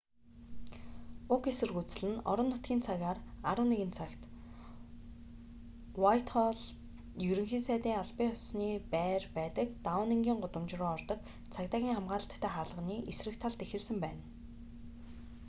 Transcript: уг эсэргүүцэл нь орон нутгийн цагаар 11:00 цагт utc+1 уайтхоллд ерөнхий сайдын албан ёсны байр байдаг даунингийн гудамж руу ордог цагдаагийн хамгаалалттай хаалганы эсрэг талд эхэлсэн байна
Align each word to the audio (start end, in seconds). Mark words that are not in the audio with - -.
уг 1.33 1.43
эсэргүүцэл 1.51 2.03
нь 2.11 2.23
орон 2.31 2.47
нутгийн 2.51 2.81
цагаар 2.87 3.17
11:00 3.51 3.91
цагт 3.97 4.21
utc+1 4.25 4.31
уайтхоллд 6.01 6.63
ерөнхий 7.31 7.63
сайдын 7.67 7.99
албан 8.01 8.29
ёсны 8.35 8.69
байр 8.93 9.23
байдаг 9.37 9.67
даунингийн 9.85 10.41
гудамж 10.43 10.71
руу 10.79 10.91
ордог 10.97 11.19
цагдаагийн 11.53 11.95
хамгаалалттай 11.97 12.51
хаалганы 12.53 12.95
эсрэг 13.11 13.35
талд 13.41 13.59
эхэлсэн 13.65 13.97
байна 14.03 14.23